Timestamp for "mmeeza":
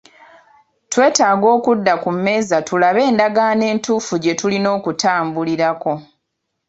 2.15-2.57